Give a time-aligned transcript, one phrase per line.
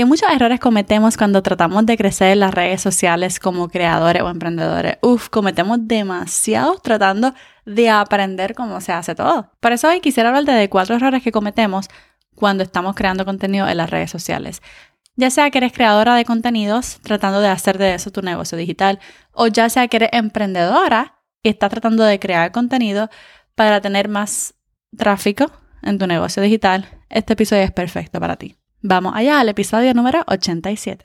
[0.00, 4.30] ¿Qué muchos errores cometemos cuando tratamos de crecer en las redes sociales como creadores o
[4.30, 4.96] emprendedores?
[5.02, 7.34] Uf, cometemos demasiados tratando
[7.66, 9.52] de aprender cómo se hace todo.
[9.60, 11.90] Por eso hoy quisiera hablar de cuatro errores que cometemos
[12.34, 14.62] cuando estamos creando contenido en las redes sociales.
[15.16, 19.00] Ya sea que eres creadora de contenidos tratando de hacer de eso tu negocio digital,
[19.32, 23.10] o ya sea que eres emprendedora y estás tratando de crear contenido
[23.54, 24.54] para tener más
[24.96, 28.59] tráfico en tu negocio digital, este episodio es perfecto para ti.
[28.82, 31.04] Vamos allá al episodio número 87.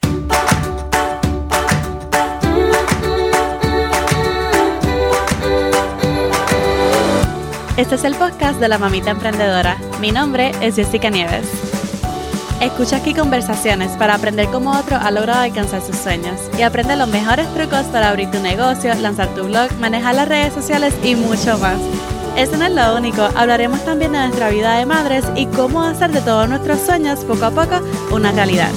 [7.75, 9.77] Este es el podcast de la mamita emprendedora.
[9.99, 11.45] Mi nombre es Jessica Nieves.
[12.61, 17.09] Escucha aquí conversaciones para aprender cómo otro ha logrado alcanzar sus sueños y aprende los
[17.09, 21.57] mejores trucos para abrir tu negocio, lanzar tu blog, manejar las redes sociales y mucho
[21.57, 21.77] más.
[22.37, 26.11] Eso no es lo único, hablaremos también de nuestra vida de madres y cómo hacer
[26.11, 27.79] de todos nuestros sueños poco a poco
[28.13, 28.71] una realidad.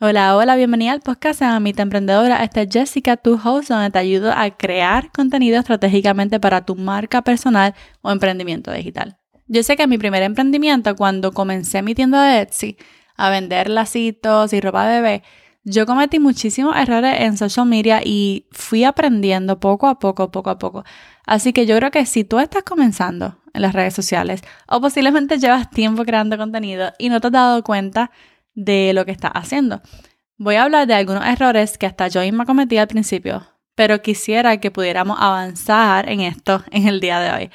[0.00, 2.42] Hola, hola, bienvenida al podcast de Amita Emprendedora.
[2.42, 7.22] Esta es Jessica, tu host, donde te ayudo a crear contenido estratégicamente para tu marca
[7.22, 9.18] personal o emprendimiento digital.
[9.46, 12.76] Yo sé que en mi primer emprendimiento, cuando comencé mi tienda de Etsy
[13.16, 15.22] a vender lacitos y ropa de bebé,
[15.64, 20.58] yo cometí muchísimos errores en social media y fui aprendiendo poco a poco, poco a
[20.58, 20.84] poco.
[21.24, 25.38] Así que yo creo que si tú estás comenzando en las redes sociales o posiblemente
[25.38, 28.10] llevas tiempo creando contenido y no te has dado cuenta
[28.54, 29.82] de lo que estás haciendo,
[30.36, 33.46] voy a hablar de algunos errores que hasta yo misma cometí al principio,
[33.76, 37.50] pero quisiera que pudiéramos avanzar en esto en el día de hoy.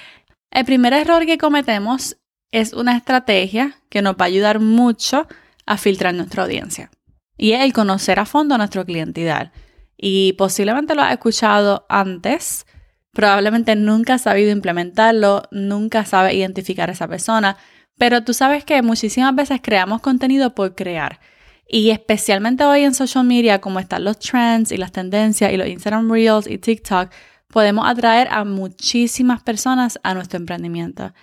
[0.50, 2.18] El primer error que cometemos
[2.52, 5.28] es una estrategia que nos va a ayudar mucho
[5.66, 6.90] a filtrar nuestra audiencia
[7.38, 9.52] y es el conocer a fondo a nuestro cliente.
[9.96, 12.66] Y posiblemente lo has escuchado antes,
[13.14, 17.58] probablemente nunca has sabido implementarlo, nunca sabes identificar a esa persona,
[17.98, 21.20] pero tú sabes que muchísimas veces creamos contenido por crear.
[21.68, 25.68] Y especialmente hoy en social media, como están los trends y las tendencias y los
[25.68, 27.10] Instagram Reels y TikTok,
[27.50, 31.14] podemos atraer a muchísimas personas a nuestro emprendimiento.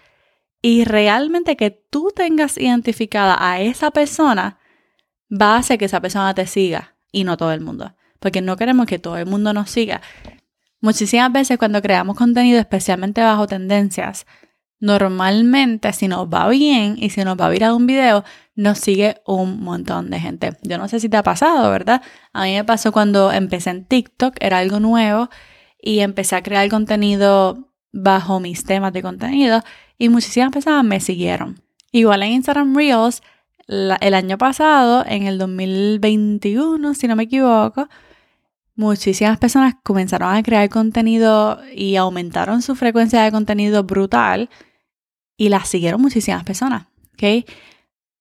[0.61, 4.59] Y realmente que tú tengas identificada a esa persona
[5.31, 7.95] va a hacer que esa persona te siga y no todo el mundo.
[8.19, 10.01] Porque no queremos que todo el mundo nos siga.
[10.81, 14.27] Muchísimas veces cuando creamos contenido, especialmente bajo tendencias,
[14.81, 18.25] normalmente si nos va bien y si nos va a virar un video,
[18.55, 20.57] nos sigue un montón de gente.
[20.63, 22.03] Yo no sé si te ha pasado, ¿verdad?
[22.33, 25.31] A mí me pasó cuando empecé en TikTok, era algo nuevo
[25.81, 29.63] y empecé a crear contenido bajo mis temas de contenido
[29.97, 31.63] y muchísimas personas me siguieron.
[31.93, 33.23] Igual en Instagram Reels
[33.67, 37.89] el año pasado, en el 2021, si no me equivoco,
[38.77, 44.51] muchísimas personas comenzaron a crear contenido y aumentaron su frecuencia de contenido brutal
[45.37, 47.47] y la siguieron muchísimas personas, ¿ok?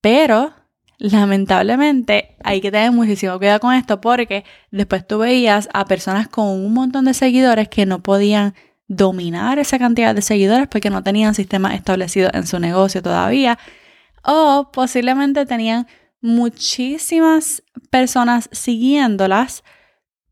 [0.00, 0.52] Pero
[0.98, 6.46] lamentablemente hay que tener muchísimo cuidado con esto porque después tú veías a personas con
[6.46, 8.54] un montón de seguidores que no podían
[8.86, 13.58] dominar esa cantidad de seguidores porque no tenían sistemas establecidos en su negocio todavía
[14.24, 15.86] o posiblemente tenían
[16.20, 19.62] muchísimas personas siguiéndolas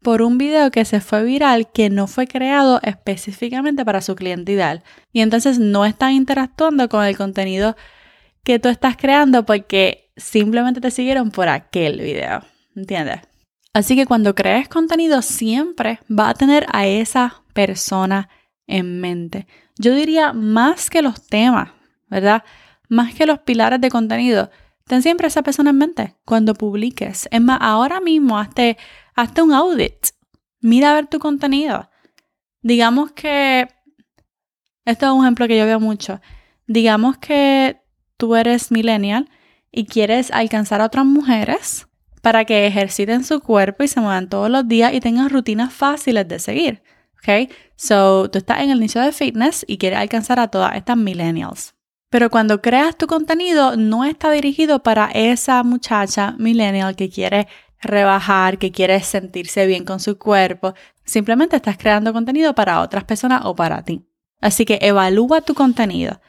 [0.03, 4.83] por un video que se fue viral que no fue creado específicamente para su cliente.
[5.13, 7.77] Y entonces no están interactuando con el contenido
[8.43, 12.43] que tú estás creando porque simplemente te siguieron por aquel video.
[12.75, 13.21] ¿Entiendes?
[13.75, 18.29] Así que cuando crees contenido siempre va a tener a esa persona
[18.67, 19.47] en mente.
[19.79, 21.71] Yo diría más que los temas,
[22.09, 22.45] ¿verdad?
[22.93, 24.51] Más que los pilares de contenido,
[24.87, 27.27] ten siempre esa persona en mente cuando publiques.
[27.31, 28.77] Es más, ahora mismo hazte,
[29.15, 30.09] hazte un audit.
[30.61, 31.89] Mira a ver tu contenido.
[32.61, 33.67] Digamos que,
[34.85, 36.21] esto es un ejemplo que yo veo mucho.
[36.67, 37.81] Digamos que
[38.19, 39.31] tú eres millennial
[39.71, 41.89] y quieres alcanzar a otras mujeres
[42.21, 46.29] para que ejerciten su cuerpo y se muevan todos los días y tengan rutinas fáciles
[46.29, 46.83] de seguir.
[47.17, 47.51] ¿Ok?
[47.77, 51.75] So, tú estás en el nicho de fitness y quieres alcanzar a todas estas millennials.
[52.13, 57.49] Pero cuando creas tu contenido, no está dirigido para esa muchacha millennial que quiere
[57.81, 60.75] rebajar, que quiere sentirse bien con su cuerpo.
[61.05, 64.07] Simplemente estás creando contenido para otras personas o para ti.
[64.43, 66.21] Así que evalúa tu contenido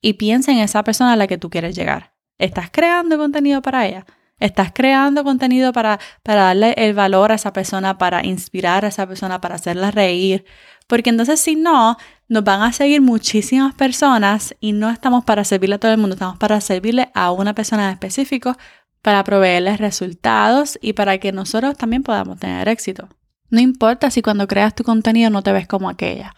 [0.00, 2.16] y piensa en esa persona a la que tú quieres llegar.
[2.36, 4.06] ¿Estás creando contenido para ella?
[4.40, 9.06] ¿Estás creando contenido para, para darle el valor a esa persona, para inspirar a esa
[9.06, 10.44] persona, para hacerla reír?
[10.88, 11.96] Porque entonces si no,
[12.28, 16.14] nos van a seguir muchísimas personas y no estamos para servirle a todo el mundo,
[16.14, 18.56] estamos para servirle a una persona en específico
[19.02, 23.08] para proveerles resultados y para que nosotros también podamos tener éxito.
[23.50, 26.34] No importa si cuando creas tu contenido no te ves como aquella.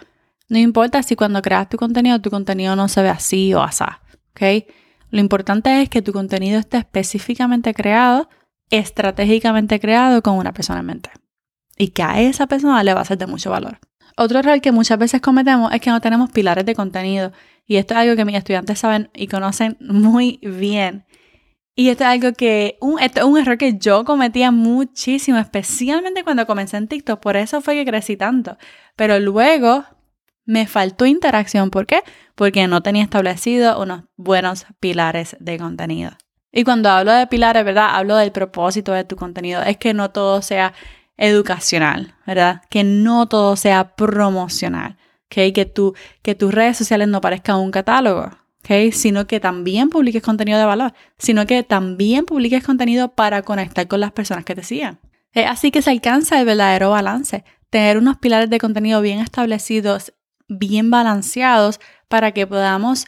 [0.49, 3.85] No importa si cuando creas tu contenido tu contenido no se ve así o así.
[4.31, 4.67] ¿Ok?
[5.11, 8.29] Lo importante es que tu contenido esté específicamente creado,
[8.71, 11.11] estratégicamente creado con una persona en mente.
[11.79, 13.79] Y que a esa persona le va a ser de mucho valor.
[14.17, 17.33] Otro error que muchas veces cometemos es que no tenemos pilares de contenido.
[17.67, 21.05] Y esto es algo que mis estudiantes saben y conocen muy bien.
[21.75, 26.25] Y esto es algo que, un, esto es un error que yo cometía muchísimo, especialmente
[26.25, 27.21] cuando comencé en TikTok.
[27.21, 28.57] Por eso fue que crecí tanto.
[28.97, 29.85] Pero luego
[30.47, 31.71] me faltó interacción.
[31.71, 32.01] ¿Por qué?
[32.35, 36.13] Porque no tenía establecido unos buenos pilares de contenido.
[36.51, 37.91] Y cuando hablo de pilares, ¿verdad?
[37.93, 39.61] Hablo del propósito de tu contenido.
[39.63, 40.73] Es que no todo sea
[41.17, 42.63] educacional, ¿verdad?
[42.71, 44.97] Que no todo sea promocional,
[45.27, 45.53] ¿ok?
[45.55, 45.73] Que,
[46.23, 48.31] que tus redes sociales no parezcan un catálogo,
[48.61, 48.93] ¿ok?
[48.93, 54.01] Sino que también publiques contenido de valor, sino que también publiques contenido para conectar con
[54.01, 55.01] las personas que te sigan.
[55.47, 60.13] así que se alcanza el verdadero balance, tener unos pilares de contenido bien establecidos,
[60.49, 63.07] bien balanceados, para que podamos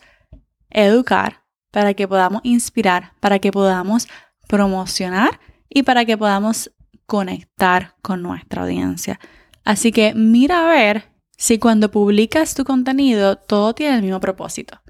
[0.71, 4.09] educar, para que podamos inspirar, para que podamos
[4.49, 6.73] promocionar y para que podamos
[7.09, 9.19] conectar con nuestra audiencia.
[9.65, 14.83] Así que mira a ver si cuando publicas tu contenido todo tiene el mismo propósito.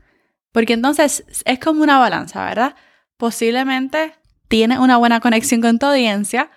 [0.50, 2.75] Porque entonces es como una balanza, ¿verdad?
[3.17, 4.15] Posiblemente
[4.49, 6.50] tienes una buena conexión con tu audiencia,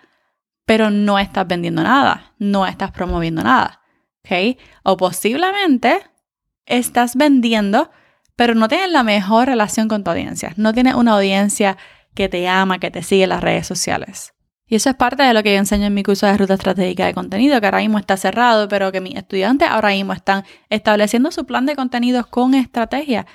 [0.66, 3.81] pero no estás vendiendo nada, no estás promoviendo nada.
[4.25, 4.57] ¿Ok?
[4.81, 6.02] O posiblemente
[6.66, 7.92] estás vendiendo,
[8.36, 10.54] pero no tienes la mejor relación con tu audiencia.
[10.57, 11.78] No tienes una audiencia
[12.16, 14.34] que te ama, que te sigue en las redes sociales.
[14.71, 17.06] Y eso es parte de lo que yo enseño en mi curso de ruta estratégica
[17.06, 21.29] de contenido, que ahora mismo está cerrado, pero que mis estudiantes ahora mismo están estableciendo
[21.29, 23.25] su plan de contenidos con estrategia,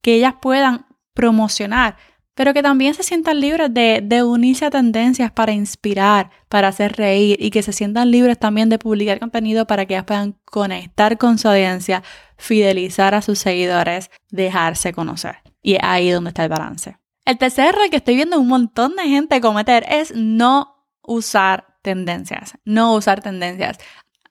[0.00, 1.98] que ellas puedan promocionar,
[2.34, 7.36] pero que también se sientan libres de, unirse a tendencias para inspirar, para hacer reír
[7.42, 11.36] y que se sientan libres también de publicar contenido para que ellas puedan conectar con
[11.36, 12.02] su audiencia,
[12.38, 15.42] fidelizar a sus seguidores, dejarse conocer.
[15.60, 16.96] Y es ahí donde está el balance.
[17.26, 20.75] El tercer que estoy viendo un montón de gente cometer es no
[21.06, 23.78] usar tendencias, no usar tendencias.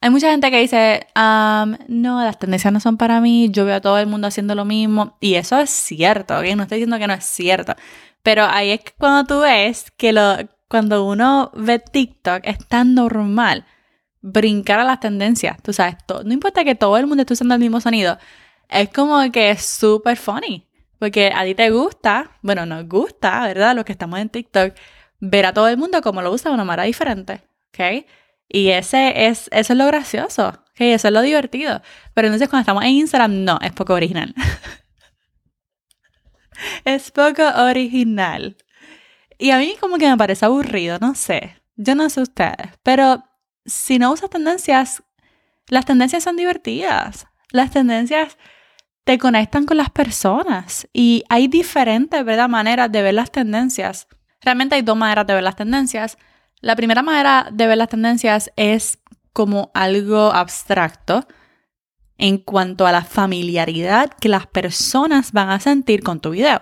[0.01, 3.81] Hay mucha gente que dice, no, las tendencias no son para mí, yo veo a
[3.81, 5.17] todo el mundo haciendo lo mismo.
[5.19, 6.45] Y eso es cierto, ¿ok?
[6.55, 7.73] No estoy diciendo que no es cierto.
[8.21, 10.37] Pero ahí es cuando tú ves que lo,
[10.67, 13.65] cuando uno ve TikTok es tan normal
[14.21, 15.61] brincar a las tendencias.
[15.61, 18.17] Tú sabes, no importa que todo el mundo esté usando el mismo sonido,
[18.69, 20.67] es como que es súper funny.
[20.99, 23.75] Porque a ti te gusta, bueno, nos gusta, ¿verdad?
[23.75, 24.73] Los que estamos en TikTok,
[25.19, 28.05] ver a todo el mundo como lo usa de una manera diferente, ¿ok?
[28.47, 30.79] Y ese es, eso es lo gracioso, ¿ok?
[30.79, 31.81] Eso es lo divertido.
[32.13, 34.33] Pero entonces cuando estamos en Instagram, no, es poco original.
[36.85, 38.57] es poco original.
[39.37, 41.61] Y a mí como que me parece aburrido, no sé.
[41.75, 43.23] Yo no sé ustedes, pero
[43.65, 45.03] si no usas tendencias,
[45.67, 47.27] las tendencias son divertidas.
[47.51, 48.37] Las tendencias
[49.03, 52.49] te conectan con las personas y hay diferentes ¿verdad?
[52.49, 54.07] maneras de ver las tendencias.
[54.45, 56.17] Realmente hay dos maneras de ver las tendencias.
[56.61, 58.99] La primera manera de ver las tendencias es
[59.33, 61.27] como algo abstracto
[62.17, 66.61] en cuanto a la familiaridad que las personas van a sentir con tu video.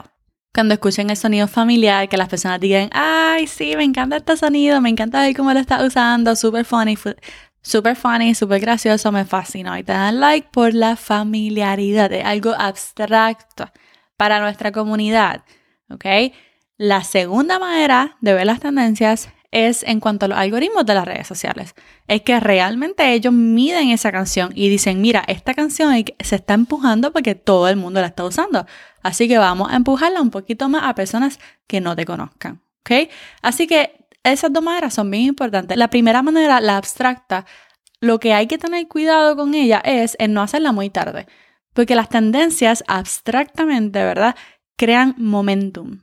[0.53, 4.79] Cuando escuchen el sonido familiar, que las personas digan, ay, sí, me encanta este sonido,
[4.81, 6.95] me encanta ver cómo lo estás usando, super funny,
[7.61, 9.77] super funny, super gracioso, me fascinó.
[9.77, 13.69] Y te dan like por la familiaridad, de algo abstracto
[14.15, 15.43] para nuestra comunidad,
[15.89, 16.05] ¿ok?
[16.77, 21.05] La segunda manera de ver las tendencias es en cuanto a los algoritmos de las
[21.05, 21.75] redes sociales.
[22.07, 27.13] Es que realmente ellos miden esa canción y dicen, mira, esta canción se está empujando
[27.13, 28.65] porque todo el mundo la está usando.
[29.03, 32.63] Así que vamos a empujarla un poquito más a personas que no te conozcan.
[33.41, 35.77] Así que esas dos maneras son bien importantes.
[35.77, 37.45] La primera manera, la abstracta,
[37.99, 41.27] lo que hay que tener cuidado con ella es en no hacerla muy tarde.
[41.73, 44.35] Porque las tendencias abstractamente, ¿verdad?
[44.77, 46.01] Crean momentum.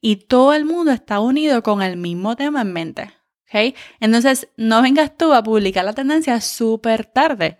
[0.00, 3.12] Y todo el mundo está unido con el mismo tema en mente,
[3.48, 3.74] ¿ok?
[4.00, 7.58] Entonces, no vengas tú a publicar la tendencia súper tarde.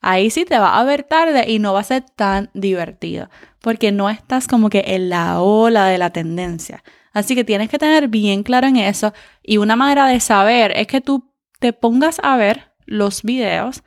[0.00, 3.30] Ahí sí te va a ver tarde y no va a ser tan divertido,
[3.60, 6.82] porque no estás como que en la ola de la tendencia.
[7.12, 10.86] Así que tienes que tener bien claro en eso y una manera de saber es
[10.86, 13.82] que tú te pongas a ver los videos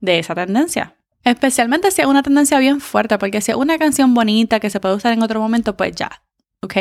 [0.00, 0.96] de esa tendencia.
[1.24, 4.80] Especialmente si es una tendencia bien fuerte, porque si es una canción bonita que se
[4.80, 6.22] puede usar en otro momento, pues ya,
[6.62, 6.74] ¿ok?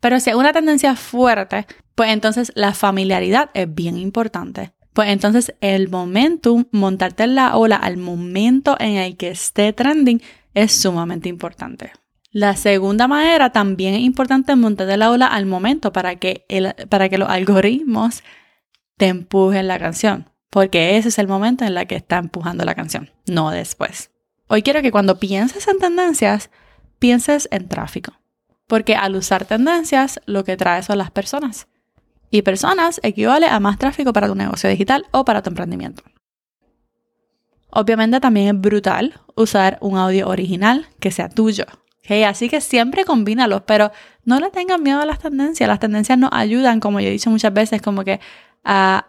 [0.00, 4.72] Pero si es una tendencia fuerte, pues entonces la familiaridad es bien importante.
[4.92, 10.22] Pues entonces el momentum, montarte en la ola al momento en el que esté trending
[10.52, 11.92] es sumamente importante.
[12.30, 17.08] La segunda manera también es importante montarte la ola al momento para que, el, para
[17.08, 18.22] que los algoritmos
[18.96, 22.74] te empujen la canción, porque ese es el momento en el que está empujando la
[22.74, 24.10] canción, no después.
[24.48, 26.50] Hoy quiero que cuando pienses en tendencias,
[26.98, 28.14] pienses en tráfico.
[28.66, 31.66] Porque al usar tendencias, lo que trae son las personas.
[32.30, 36.02] Y personas equivale a más tráfico para tu negocio digital o para tu emprendimiento.
[37.70, 41.64] Obviamente también es brutal usar un audio original que sea tuyo.
[42.26, 43.90] Así que siempre combínalos, pero
[44.24, 45.68] no le tengan miedo a las tendencias.
[45.68, 48.20] Las tendencias nos ayudan, como yo he dicho muchas veces, como que
[48.62, 49.06] a,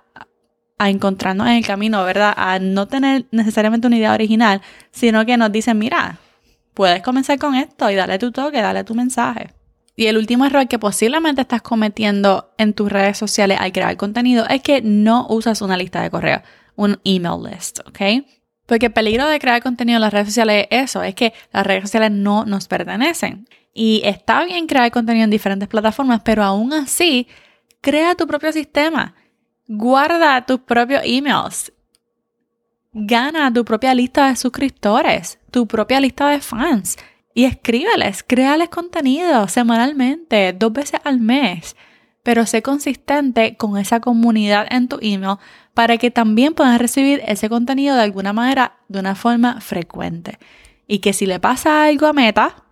[0.77, 2.33] a encontrarnos en el camino, ¿verdad?
[2.37, 6.19] A no tener necesariamente una idea original, sino que nos dicen, mira,
[6.75, 9.51] puedes comenzar con esto y darle tu toque, darle tu mensaje.
[9.95, 14.45] Y el último error que posiblemente estás cometiendo en tus redes sociales al crear contenido
[14.47, 16.43] es que no usas una lista de correo,
[16.75, 18.25] un email list, ¿ok?
[18.65, 21.65] Porque el peligro de crear contenido en las redes sociales es eso, es que las
[21.65, 23.47] redes sociales no nos pertenecen.
[23.73, 27.27] Y está bien crear contenido en diferentes plataformas, pero aún así,
[27.81, 29.15] crea tu propio sistema.
[29.67, 31.71] Guarda tus propios emails.
[32.97, 36.95] Gana tu propia lista de suscriptores, tu propia lista de fans
[37.33, 41.75] y escríbeles, créales contenido semanalmente, dos veces al mes,
[42.23, 45.35] pero sé consistente con esa comunidad en tu email
[45.73, 50.39] para que también puedan recibir ese contenido de alguna manera, de una forma frecuente.
[50.87, 52.63] Y que si le pasa algo a Meta,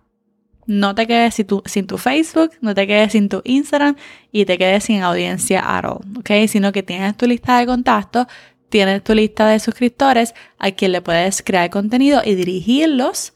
[0.66, 3.96] no te quedes sin tu, Facebook, no te quedes sin tu Instagram
[4.32, 6.48] y te quedes sin audiencia at all, ¿ok?
[6.48, 8.26] Sino que tienes tu lista de contactos,
[8.68, 13.34] tienes tu lista de suscriptores a quien le puedes crear contenido y dirigirlos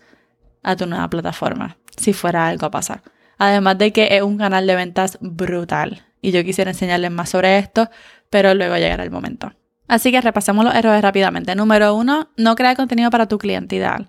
[0.63, 3.03] a tu nueva plataforma, si fuera algo a pasar.
[3.39, 7.59] Además de que es un canal de ventas brutal y yo quisiera enseñarles más sobre
[7.59, 7.89] esto,
[8.31, 9.53] pero luego llegará el momento.
[9.87, 11.55] Así que repasemos los errores rápidamente.
[11.55, 14.09] Número uno, no crea contenido para tu cliente ideal.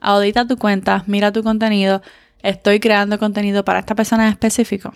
[0.00, 2.02] Audita tu cuenta, mira tu contenido.
[2.42, 4.92] Estoy creando contenido para esta persona en específico.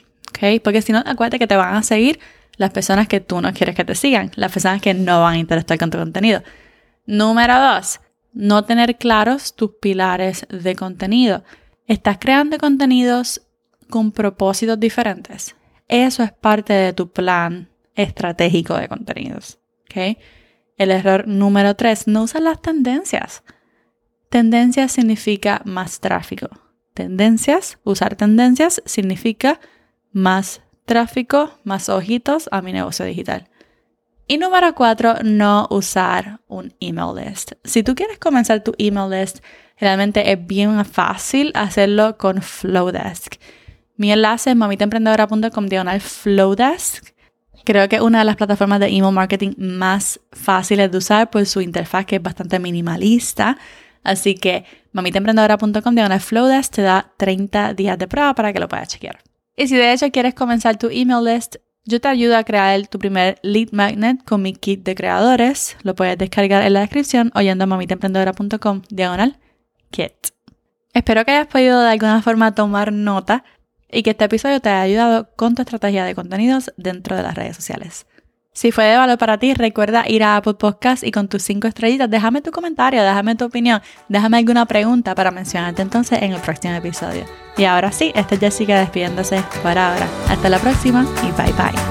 [0.62, 2.18] Porque si no, acuérdate que te van a seguir
[2.56, 5.38] las personas que tú no quieres que te sigan, las personas que no van a
[5.38, 6.42] interactuar con tu contenido.
[7.06, 8.00] Número dos,
[8.32, 11.44] no tener claros tus pilares de contenido.
[11.86, 13.42] Estás creando contenidos
[13.88, 15.54] con propósitos diferentes.
[15.88, 19.58] Eso es parte de tu plan estratégico de contenidos.
[20.76, 23.42] El error número tres, no usas las tendencias.
[24.28, 26.48] Tendencias significa más tráfico.
[26.92, 29.60] Tendencias, usar tendencias significa
[30.12, 33.48] más tráfico, más ojitos a mi negocio digital.
[34.28, 37.52] Y número cuatro, no usar un email list.
[37.62, 39.38] Si tú quieres comenzar tu email list,
[39.78, 43.34] realmente es bien fácil hacerlo con Flowdesk.
[43.96, 47.14] Mi enlace es mamitaemprendedora.com diagonal Flowdesk.
[47.64, 51.46] Creo que es una de las plataformas de email marketing más fáciles de usar por
[51.46, 53.56] su interfaz que es bastante minimalista.
[54.02, 58.66] Así que mamitaemprendedora.com de una Flowdesk te da 30 días de prueba para que lo
[58.66, 59.20] puedas chequear.
[59.56, 62.98] Y si de hecho quieres comenzar tu email list, yo te ayudo a crear tu
[62.98, 65.76] primer lead magnet con mi kit de creadores.
[65.82, 69.38] Lo puedes descargar en la descripción o yendo a mamitaemprendedora.com diagonal
[69.90, 70.12] kit.
[70.92, 73.44] Espero que hayas podido de alguna forma tomar nota
[73.90, 77.34] y que este episodio te haya ayudado con tu estrategia de contenidos dentro de las
[77.34, 78.06] redes sociales.
[78.56, 81.68] Si fue de valor para ti, recuerda ir a Apple Podcast y con tus cinco
[81.68, 86.40] estrellitas, déjame tu comentario, déjame tu opinión, déjame alguna pregunta para mencionarte entonces en el
[86.40, 87.26] próximo episodio.
[87.58, 90.08] Y ahora sí, esta es Jessica despidiéndose por ahora.
[90.30, 91.85] Hasta la próxima y bye bye.